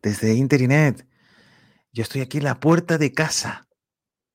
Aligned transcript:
Desde 0.00 0.32
Internet. 0.32 1.06
Yo 1.92 2.02
estoy 2.02 2.22
aquí 2.22 2.38
en 2.38 2.44
la 2.44 2.58
puerta 2.58 2.96
de 2.96 3.12
casa 3.12 3.68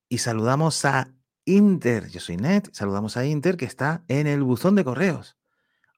y 0.08 0.20
saludamos 0.20 0.86
a 0.86 1.12
Inter. 1.44 2.08
Yo 2.10 2.20
soy 2.20 2.38
Net. 2.38 2.70
Saludamos 2.72 3.18
a 3.18 3.26
Inter 3.26 3.58
que 3.58 3.66
está 3.66 4.04
en 4.08 4.28
el 4.28 4.44
buzón 4.44 4.76
de 4.76 4.84
correos. 4.84 5.38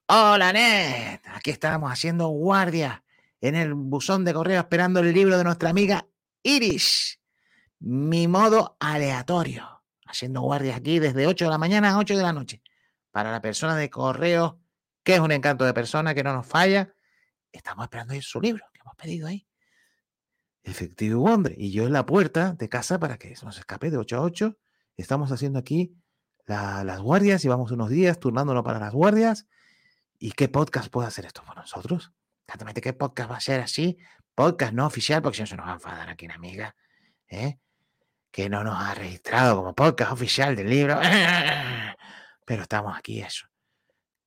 Hola 0.06 0.54
Net. 0.54 1.20
Aquí 1.34 1.50
estamos 1.50 1.92
haciendo 1.92 2.28
guardia 2.28 3.04
en 3.42 3.56
el 3.56 3.74
buzón 3.74 4.24
de 4.24 4.32
correos 4.32 4.64
esperando 4.64 5.00
el 5.00 5.12
libro 5.12 5.36
de 5.36 5.44
nuestra 5.44 5.68
amiga 5.68 6.06
Iris. 6.42 7.20
Mi 7.78 8.26
modo 8.26 8.78
aleatorio. 8.80 9.82
Haciendo 10.06 10.40
guardia 10.40 10.76
aquí 10.76 10.98
desde 10.98 11.26
8 11.26 11.44
de 11.44 11.50
la 11.50 11.58
mañana 11.58 11.90
a 11.90 11.98
8 11.98 12.16
de 12.16 12.22
la 12.22 12.32
noche. 12.32 12.62
Para 13.10 13.32
la 13.32 13.42
persona 13.42 13.76
de 13.76 13.90
correo, 13.90 14.60
que 15.04 15.16
es 15.16 15.20
un 15.20 15.30
encanto 15.30 15.66
de 15.66 15.74
persona 15.74 16.14
que 16.14 16.24
no 16.24 16.32
nos 16.32 16.46
falla. 16.46 16.94
Estamos 17.52 17.84
esperando 17.84 18.14
su 18.22 18.40
libro 18.40 18.64
que 18.72 18.80
hemos 18.80 18.96
pedido 18.96 19.28
ahí. 19.28 19.46
Efectivo 20.64 21.24
hombre. 21.24 21.54
Y 21.58 21.70
yo 21.72 21.86
en 21.86 21.92
la 21.92 22.06
puerta 22.06 22.54
de 22.54 22.68
casa 22.68 22.98
para 22.98 23.18
que 23.18 23.34
nos 23.42 23.58
escape 23.58 23.90
de 23.90 23.98
8 23.98 24.16
a 24.16 24.20
8. 24.22 24.58
Estamos 24.96 25.30
haciendo 25.32 25.58
aquí 25.58 25.94
las 26.46 27.00
guardias. 27.00 27.42
Llevamos 27.42 27.70
unos 27.70 27.90
días 27.90 28.18
turnándolo 28.18 28.62
para 28.62 28.78
las 28.78 28.92
guardias. 28.92 29.46
¿Y 30.18 30.32
qué 30.32 30.48
podcast 30.48 30.88
puede 30.88 31.08
hacer 31.08 31.26
esto 31.26 31.42
por 31.44 31.56
nosotros? 31.56 32.12
Exactamente, 32.46 32.80
¿qué 32.80 32.92
podcast 32.92 33.30
va 33.30 33.36
a 33.36 33.40
ser 33.40 33.60
así? 33.60 33.98
Podcast 34.34 34.72
no 34.72 34.86
oficial, 34.86 35.20
porque 35.22 35.36
si 35.36 35.42
no 35.42 35.46
se 35.46 35.56
nos 35.56 35.66
va 35.66 35.72
a 35.72 35.74
enfadar 35.74 36.08
aquí 36.08 36.26
una 36.26 36.36
amiga. 36.36 36.76
¿eh? 37.28 37.58
Que 38.30 38.48
no 38.48 38.62
nos 38.64 38.80
ha 38.80 38.94
registrado 38.94 39.56
como 39.56 39.74
podcast 39.74 40.12
oficial 40.12 40.54
del 40.54 40.70
libro. 40.70 40.98
Pero 42.46 42.62
estamos 42.62 42.96
aquí, 42.96 43.20
eso. 43.20 43.51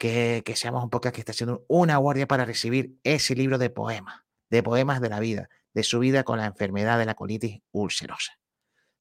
Que, 0.06 0.44
que 0.46 0.56
seamos 0.56 0.84
un 0.84 0.92
podcast 0.92 1.16
que 1.16 1.22
está 1.22 1.32
haciendo 1.32 1.66
una 1.68 1.98
guardia 1.98 2.28
para 2.28 2.46
recibir 2.46 3.00
ese 3.04 3.34
libro 3.34 3.58
de 3.58 3.72
poemas, 3.72 4.22
de 4.52 4.62
poemas 4.62 5.02
de 5.02 5.10
la 5.10 5.20
vida, 5.20 5.50
de 5.74 5.82
su 5.82 5.98
vida 5.98 6.24
con 6.24 6.38
la 6.38 6.46
enfermedad 6.46 7.00
de 7.00 7.06
la 7.06 7.16
colitis 7.16 7.64
ulcerosa. 7.72 8.40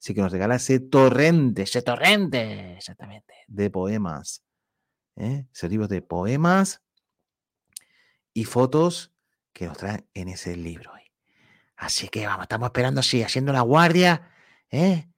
Así 0.01 0.15
que 0.15 0.23
nos 0.23 0.33
regala 0.33 0.55
ese 0.55 0.81
torrente, 0.81 1.63
ese 1.63 1.83
torrente, 1.83 2.79
exactamente, 2.79 3.35
de 3.49 3.69
poemas. 3.69 4.45
¿eh? 5.17 5.45
Ese 5.53 5.69
libro 5.69 5.89
de 5.89 6.01
poemas 6.01 6.81
y 8.33 8.45
fotos 8.45 9.13
que 9.53 9.67
nos 9.67 9.77
traen 9.77 10.09
en 10.15 10.29
ese 10.29 10.57
libro. 10.57 10.91
Así 11.77 12.09
que 12.09 12.27
vamos, 12.27 12.45
estamos 12.45 12.69
esperando, 12.69 13.03
sí, 13.03 13.23
haciendo 13.23 13.53
la 13.53 13.61
guardia, 13.61 14.31
¿eh? 14.71 15.11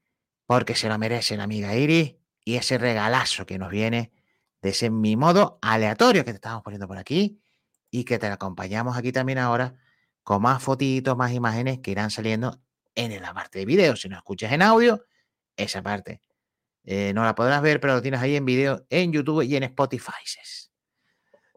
porque 0.46 0.74
se 0.74 0.88
lo 0.88 0.98
merece 0.98 1.36
la 1.36 1.44
amiga 1.44 1.76
Iris 1.76 2.16
y 2.44 2.56
ese 2.56 2.76
regalazo 2.76 3.46
que 3.46 3.56
nos 3.56 3.70
viene 3.70 4.12
de 4.66 4.70
ese 4.70 4.90
mi 4.90 5.14
modo 5.14 5.60
aleatorio 5.62 6.24
que 6.24 6.32
te 6.32 6.38
estamos 6.38 6.64
poniendo 6.64 6.88
por 6.88 6.98
aquí 6.98 7.40
y 7.88 8.02
que 8.02 8.18
te 8.18 8.26
acompañamos 8.26 8.96
aquí 8.96 9.12
también 9.12 9.38
ahora 9.38 9.76
con 10.24 10.42
más 10.42 10.60
fotitos, 10.60 11.16
más 11.16 11.32
imágenes 11.32 11.78
que 11.78 11.92
irán 11.92 12.10
saliendo 12.10 12.60
en 12.96 13.22
la 13.22 13.32
parte 13.32 13.60
de 13.60 13.64
video. 13.64 13.94
Si 13.94 14.08
no 14.08 14.16
escuchas 14.16 14.50
en 14.50 14.62
audio, 14.62 15.04
esa 15.56 15.84
parte 15.84 16.20
eh, 16.82 17.12
no 17.14 17.22
la 17.22 17.36
podrás 17.36 17.62
ver, 17.62 17.78
pero 17.78 17.94
lo 17.94 18.02
tienes 18.02 18.20
ahí 18.20 18.34
en 18.34 18.44
video 18.44 18.84
en 18.90 19.12
YouTube 19.12 19.42
y 19.42 19.54
en 19.54 19.62
Spotify. 19.62 20.10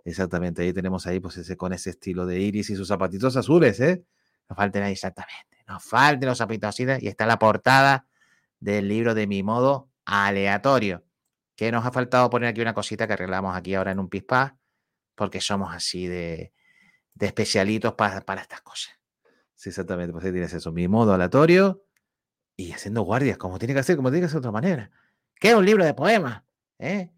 Exactamente, 0.06 0.62
ahí 0.62 0.72
tenemos 0.72 1.08
ahí 1.08 1.20
pues 1.20 1.36
ese 1.38 1.58
con 1.58 1.74
ese 1.74 1.90
estilo 1.90 2.28
de 2.28 2.40
iris 2.40 2.70
y 2.70 2.76
sus 2.76 2.90
zapatitos 2.90 3.36
azules, 3.36 3.80
¿eh? 3.80 4.06
Nos 4.48 4.56
falten 4.56 4.84
ahí 4.84 4.92
exactamente, 4.92 5.64
nos 5.68 5.84
falten 5.84 6.30
los 6.30 6.38
zapatitos 6.38 6.70
azules 6.70 7.02
y 7.02 7.08
está 7.08 7.26
la 7.26 7.40
portada 7.40 8.06
del 8.60 8.88
libro 8.88 9.16
de 9.16 9.26
mi 9.26 9.42
modo 9.42 9.90
aleatorio. 10.06 11.09
Que 11.60 11.74
nos 11.74 11.86
ha 11.86 11.92
faltado 11.92 12.30
poner 12.30 12.48
aquí 12.48 12.62
una 12.62 12.74
cosita 12.74 13.06
que 13.06 13.12
arreglamos 13.12 13.54
aquí 13.54 13.76
ahora 13.76 13.92
en 13.92 14.00
un 14.00 14.08
pispa, 14.08 14.58
porque 15.14 15.42
somos 15.42 15.76
así 15.76 16.08
de, 16.08 16.54
de 17.14 17.26
especialitos 17.26 17.96
para, 17.96 18.22
para 18.22 18.40
estas 18.40 18.62
cosas. 18.62 18.94
Sí, 19.56 19.68
exactamente. 19.68 20.14
Pues 20.14 20.24
ahí 20.24 20.32
tienes 20.32 20.54
eso, 20.54 20.72
mi 20.72 20.88
modo 20.88 21.14
aleatorio 21.14 21.84
y 22.56 22.72
haciendo 22.72 23.02
guardias, 23.02 23.38
como 23.38 23.60
tiene 23.60 23.74
que 23.74 23.82
hacer, 23.82 23.98
como 23.98 24.10
tiene 24.10 24.26
que 24.26 24.30
ser 24.30 24.36
de 24.36 24.48
otra 24.48 24.54
manera. 24.54 24.90
Que 25.36 25.50
es 25.50 25.56
un 25.56 25.66
libro 25.66 25.84
de 25.84 25.94
poemas, 25.94 26.44
¿eh? 26.78 27.12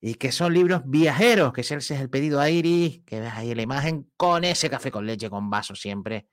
Y 0.00 0.14
que 0.14 0.32
son 0.32 0.54
libros 0.54 0.80
viajeros, 0.86 1.52
que 1.52 1.60
ese 1.60 1.76
es 1.76 1.90
el 1.90 2.08
pedido 2.08 2.40
a 2.40 2.48
Iris, 2.48 3.02
que 3.04 3.20
ves 3.20 3.34
ahí 3.34 3.54
la 3.54 3.60
imagen 3.60 4.10
con 4.16 4.42
ese 4.44 4.70
café 4.70 4.90
con 4.90 5.04
leche, 5.04 5.28
con 5.28 5.50
vaso 5.50 5.74
siempre. 5.74 6.26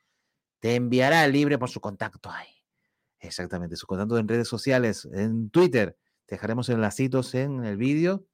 Te 0.59 0.75
enviará 0.75 1.25
el 1.25 1.34
libro 1.34 1.59
por 1.59 1.69
su 1.69 1.81
contacto 1.81 2.31
ahí. 2.31 2.64
Exactamente, 3.19 3.75
su 3.75 3.86
contacto 3.86 4.18
en 4.18 4.30
redes 4.30 4.48
sociales, 4.48 5.09
en 5.12 5.50
Twitter. 5.50 5.98
Dejaremos 6.29 6.69
enlacitos 6.69 7.34
en 7.35 7.66
el 7.66 7.78
vídeo 7.78 8.25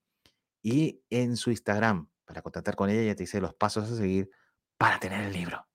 y 0.62 1.02
en 1.10 1.38
su 1.38 1.52
Instagram 1.52 2.10
para 2.26 2.42
contactar 2.42 2.76
con 2.76 2.90
ella. 2.90 3.04
Ya 3.04 3.16
te 3.16 3.24
dice 3.24 3.40
los 3.40 3.54
pasos 3.54 3.92
a 3.92 3.96
seguir 3.96 4.30
para 4.78 5.00
tener 5.00 5.22
el 5.22 5.34
libro. 5.34 5.68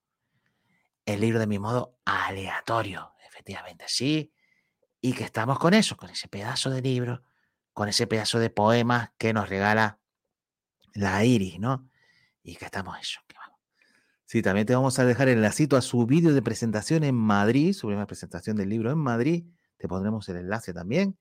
El 1.06 1.20
libro 1.20 1.38
de 1.38 1.47
mi 1.47 1.59
modo 1.59 1.98
aleatorio, 2.04 3.14
efectivamente, 3.28 3.84
sí. 3.88 4.32
Y 5.00 5.14
que 5.14 5.25
estamos 5.25 5.59
con 5.59 5.72
eso, 5.75 5.97
con 5.97 6.10
ese 6.10 6.28
pedazo 6.28 6.70
de 6.70 6.82
libro, 6.82 7.22
con 7.72 7.88
ese 7.88 8.06
pedazo 8.06 8.38
de 8.38 8.50
poemas 8.50 9.10
que 9.16 9.32
nos 9.32 9.48
regala 9.48 9.98
la 10.92 11.25
Iris, 11.25 11.59
¿no? 11.59 11.88
Y 12.42 12.56
que 12.56 12.66
estamos 12.66 12.98
eso. 13.00 13.20
Sí, 14.30 14.42
también 14.42 14.64
te 14.64 14.76
vamos 14.76 14.97
a 15.00 15.04
dejar 15.04 15.26
el 15.26 15.38
enlacito 15.38 15.76
a 15.76 15.82
su 15.82 16.06
vídeo 16.06 16.32
de 16.32 16.41
presentación 16.41 17.03
en 17.03 17.16
Madrid, 17.16 17.72
su 17.72 17.88
primera 17.88 18.06
presentación 18.06 18.56
del 18.56 18.69
libro 18.69 18.92
en 18.92 18.98
Madrid. 18.98 19.44
Te 19.76 19.88
pondremos 19.88 20.28
el 20.28 20.36
enlace 20.36 20.72
también. 20.72 21.19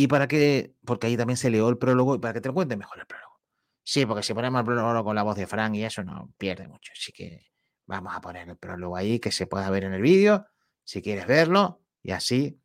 Y 0.00 0.06
para 0.06 0.26
que, 0.26 0.72
porque 0.86 1.08
ahí 1.08 1.16
también 1.18 1.36
se 1.36 1.50
leó 1.50 1.68
el 1.68 1.76
prólogo 1.76 2.14
y 2.14 2.18
para 2.18 2.32
que 2.32 2.40
te 2.40 2.48
lo 2.48 2.54
cuente 2.54 2.74
mejor 2.74 3.00
el 3.00 3.06
prólogo. 3.06 3.38
Sí, 3.84 4.06
porque 4.06 4.22
si 4.22 4.32
ponemos 4.32 4.58
el 4.60 4.64
prólogo 4.64 5.04
con 5.04 5.14
la 5.14 5.22
voz 5.22 5.36
de 5.36 5.46
Frank 5.46 5.74
y 5.74 5.84
eso 5.84 6.02
no 6.02 6.32
pierde 6.38 6.66
mucho. 6.66 6.90
Así 6.96 7.12
que 7.12 7.48
vamos 7.84 8.16
a 8.16 8.20
poner 8.22 8.48
el 8.48 8.56
prólogo 8.56 8.96
ahí 8.96 9.20
que 9.20 9.30
se 9.30 9.46
pueda 9.46 9.68
ver 9.68 9.84
en 9.84 9.92
el 9.92 10.00
vídeo, 10.00 10.46
si 10.84 11.02
quieres 11.02 11.26
verlo, 11.26 11.82
y 12.02 12.12
así 12.12 12.58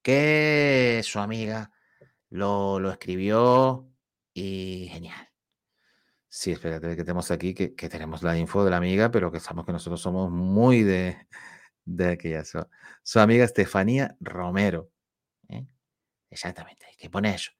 que 0.00 1.02
su 1.04 1.18
amiga 1.18 1.70
lo, 2.30 2.80
lo 2.80 2.90
escribió 2.90 3.86
y 4.32 4.88
genial. 4.90 5.28
Sí, 6.30 6.52
espérate 6.52 6.96
que 6.96 7.04
tenemos 7.04 7.30
aquí, 7.30 7.52
que, 7.52 7.74
que, 7.74 7.90
tenemos 7.90 8.22
la 8.22 8.38
info 8.38 8.64
de 8.64 8.70
la 8.70 8.78
amiga, 8.78 9.10
pero 9.10 9.30
que 9.30 9.38
sabemos 9.38 9.66
que 9.66 9.72
nosotros 9.72 10.00
somos 10.00 10.30
muy 10.30 10.82
de, 10.82 11.28
de 11.84 12.12
aquella. 12.12 12.42
Su, 12.42 12.66
su 13.02 13.20
amiga 13.20 13.44
Estefanía 13.44 14.16
Romero. 14.18 14.93
Exactamente, 16.34 16.86
que 16.98 17.08
pone 17.08 17.34
eso 17.34 17.52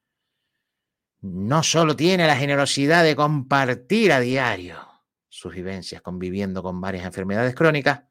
no 1.25 1.63
solo 1.63 1.97
tiene 1.97 2.27
la 2.27 2.37
generosidad 2.37 3.03
de 3.03 3.17
compartir 3.17 4.13
a 4.13 4.21
diario 4.21 4.77
sus 5.31 5.55
vivencias 5.55 6.03
conviviendo 6.03 6.63
con 6.63 6.83
varias 6.83 7.07
enfermedades 7.07 7.55
crónicas 7.55 8.03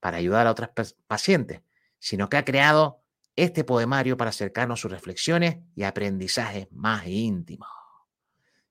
para 0.00 0.16
ayudar 0.16 0.48
a 0.48 0.50
otras 0.50 0.96
pacientes, 1.06 1.62
sino 2.00 2.28
que 2.28 2.38
ha 2.38 2.44
creado 2.44 3.04
este 3.36 3.62
poemario 3.62 4.16
para 4.16 4.30
acercarnos 4.30 4.80
sus 4.80 4.90
reflexiones 4.90 5.58
y 5.76 5.84
aprendizajes 5.84 6.66
más 6.72 7.06
íntimos. 7.06 7.68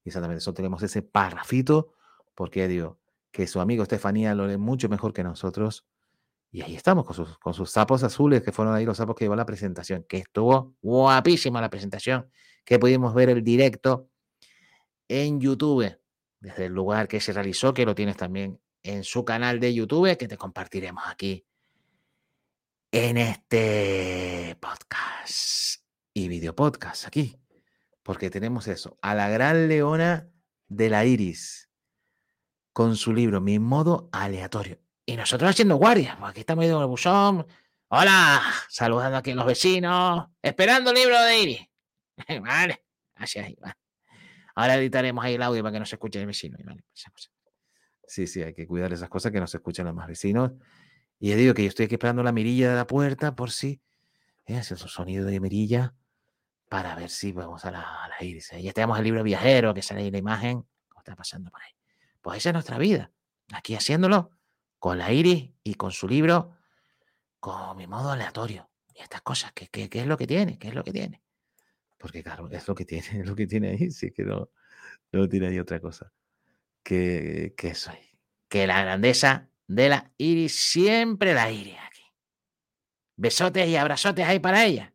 Y 0.03 0.09
exactamente 0.09 0.39
eso 0.39 0.53
tenemos 0.53 0.83
ese 0.83 1.01
parrafito, 1.01 1.93
porque 2.35 2.67
digo 2.67 2.99
que 3.31 3.47
su 3.47 3.61
amigo 3.61 3.83
Estefanía 3.83 4.35
lo 4.35 4.45
lee 4.45 4.57
mucho 4.57 4.89
mejor 4.89 5.13
que 5.13 5.23
nosotros. 5.23 5.85
Y 6.51 6.61
ahí 6.61 6.75
estamos 6.75 7.05
con 7.05 7.15
sus, 7.15 7.37
con 7.37 7.53
sus 7.53 7.69
sapos 7.69 8.03
azules, 8.03 8.41
que 8.41 8.51
fueron 8.51 8.73
ahí 8.73 8.85
los 8.85 8.97
sapos 8.97 9.15
que 9.15 9.25
llevó 9.25 9.35
la 9.35 9.45
presentación, 9.45 10.03
que 10.09 10.17
estuvo 10.17 10.75
guapísima 10.81 11.61
la 11.61 11.69
presentación 11.69 12.29
que 12.69 12.77
pudimos 12.77 13.15
ver 13.15 13.29
el 13.29 13.43
directo 13.43 14.09
en 15.07 15.39
YouTube, 15.39 15.99
desde 16.39 16.65
el 16.65 16.73
lugar 16.73 17.07
que 17.07 17.19
se 17.19 17.33
realizó, 17.33 17.73
que 17.73 17.85
lo 17.85 17.95
tienes 17.95 18.15
también 18.15 18.61
en 18.83 19.03
su 19.03 19.25
canal 19.25 19.59
de 19.59 19.73
YouTube, 19.73 20.15
que 20.17 20.27
te 20.27 20.37
compartiremos 20.37 21.03
aquí 21.07 21.45
en 22.91 23.17
este 23.17 24.55
podcast 24.59 25.83
y 26.13 26.27
video 26.27 26.55
podcast 26.55 27.07
aquí, 27.07 27.39
porque 28.03 28.29
tenemos 28.29 28.67
eso, 28.67 28.97
a 29.01 29.15
la 29.15 29.29
gran 29.29 29.67
leona 29.67 30.29
de 30.67 30.89
la 30.89 31.05
iris, 31.05 31.69
con 32.71 32.95
su 32.95 33.13
libro 33.13 33.41
Mi 33.41 33.57
modo 33.57 34.09
aleatorio. 34.11 34.79
Y 35.09 35.17
nosotros 35.17 35.49
haciendo 35.49 35.75
guardia, 35.77 36.15
porque 36.19 36.29
aquí 36.29 36.39
estamos 36.41 36.65
en 36.65 36.71
el 36.71 36.85
buzón. 36.85 37.43
Hola, 37.87 38.43
saludando 38.69 39.17
aquí 39.17 39.31
a 39.31 39.35
los 39.35 39.45
vecinos, 39.47 40.27
esperando 40.39 40.91
el 40.91 40.97
libro 40.97 41.19
de 41.19 41.39
Iris. 41.39 41.67
vale, 42.43 42.85
así 43.15 43.39
ahí, 43.39 43.55
va. 43.55 43.75
Ahora 44.53 44.75
editaremos 44.75 45.25
ahí 45.25 45.33
el 45.33 45.41
audio 45.41 45.63
para 45.63 45.73
que 45.73 45.79
no 45.79 45.87
se 45.87 45.95
escuche 45.95 46.19
el 46.19 46.27
vecino. 46.27 46.59
Vale, 46.63 46.83
sí, 48.05 48.27
sí, 48.27 48.43
hay 48.43 48.53
que 48.53 48.67
cuidar 48.67 48.93
esas 48.93 49.09
cosas 49.09 49.31
que 49.31 49.39
no 49.39 49.47
se 49.47 49.57
escuchan 49.57 49.87
los 49.87 49.95
más 49.95 50.05
vecinos. 50.05 50.51
Y 51.17 51.31
he 51.31 51.35
digo 51.35 51.55
que 51.55 51.63
yo 51.63 51.69
estoy 51.69 51.85
aquí 51.85 51.95
esperando 51.95 52.21
la 52.21 52.31
mirilla 52.31 52.69
de 52.69 52.75
la 52.75 52.85
puerta 52.85 53.35
por 53.35 53.49
si 53.49 53.81
¿eh? 54.45 54.57
hace 54.57 54.77
sonido 54.77 55.25
de 55.25 55.39
mirilla 55.39 55.95
para 56.69 56.93
ver 56.93 57.09
si 57.09 57.31
vamos 57.31 57.65
a 57.65 57.71
la, 57.71 57.81
a 57.81 58.09
la 58.09 58.23
iris. 58.23 58.51
Ya 58.61 58.73
tenemos 58.73 58.99
el 58.99 59.05
libro 59.05 59.23
viajero 59.23 59.73
que 59.73 59.81
sale 59.81 60.01
ahí 60.01 60.11
la 60.11 60.19
imagen, 60.19 60.67
cómo 60.87 60.99
está 60.99 61.15
pasando 61.15 61.49
por 61.49 61.63
ahí. 61.63 61.71
Pues 62.21 62.37
esa 62.37 62.49
es 62.49 62.53
nuestra 62.53 62.77
vida, 62.77 63.11
aquí 63.51 63.73
haciéndolo 63.73 64.38
con 64.79 64.97
la 64.97 65.11
iris 65.11 65.51
y 65.63 65.75
con 65.75 65.91
su 65.91 66.07
libro, 66.07 66.57
con 67.39 67.77
mi 67.77 67.85
modo 67.85 68.11
aleatorio. 68.11 68.69
Y 68.93 69.01
estas 69.01 69.21
cosas, 69.21 69.51
¿qué, 69.53 69.67
qué, 69.67 69.89
qué 69.89 69.99
es 69.99 70.07
lo 70.07 70.17
que 70.17 70.25
tiene? 70.25 70.57
¿Qué 70.57 70.69
es 70.69 70.73
lo 70.73 70.83
que 70.83 70.91
tiene? 70.91 71.21
Porque 71.97 72.23
claro, 72.23 72.49
es 72.49 72.67
lo 72.67 72.75
que 72.75 72.85
tiene, 72.85 73.19
es 73.19 73.25
lo 73.27 73.35
que 73.35 73.45
tiene 73.45 73.69
ahí, 73.69 73.91
sí 73.91 74.11
que 74.11 74.23
no, 74.23 74.49
no 75.11 75.29
tiene 75.29 75.47
ahí 75.47 75.59
otra 75.59 75.79
cosa 75.79 76.11
que, 76.83 77.53
que 77.57 77.69
eso 77.69 77.91
ahí. 77.91 78.17
que 78.47 78.65
la 78.65 78.81
grandeza 78.81 79.49
de 79.67 79.89
la 79.89 80.11
Iris 80.17 80.59
siempre 80.59 81.33
la 81.33 81.51
Iris 81.51 81.77
aquí. 81.85 82.03
Besotes 83.15 83.67
y 83.67 83.75
abrazotes 83.75 84.25
ahí 84.25 84.39
para 84.39 84.65
ella. 84.65 84.93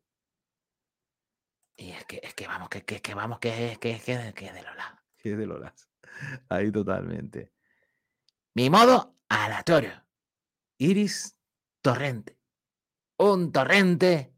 Y 1.77 1.91
es 1.91 2.05
que, 2.07 2.21
es 2.23 2.35
que 2.35 2.47
vamos, 2.47 2.69
que, 2.69 2.85
que, 2.85 3.01
que 3.01 3.15
vamos, 3.15 3.39
que 3.39 3.73
es 3.73 3.79
que, 3.79 4.01
que, 4.01 4.33
que 4.35 4.53
de 4.53 4.63
Lola. 4.63 5.05
Que 5.17 5.37
de 5.37 5.47
Lola. 5.47 5.75
Ahí 6.49 6.73
totalmente. 6.73 7.53
Mi 8.55 8.71
modo 8.71 9.14
aleatorio. 9.29 10.05
Iris 10.79 11.37
Torrente. 11.83 12.37
Un 13.19 13.53
torrente 13.53 14.35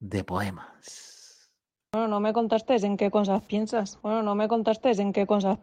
de 0.00 0.24
poemas. 0.24 1.50
Bueno, 1.92 2.08
no 2.08 2.20
me 2.20 2.34
contaste 2.34 2.74
en 2.84 2.98
qué 2.98 3.10
cosas 3.10 3.42
piensas. 3.44 3.98
Bueno, 4.02 4.22
no 4.22 4.34
me 4.34 4.46
contaste 4.46 4.90
en 4.90 5.14
qué 5.14 5.26
cosas 5.26 5.56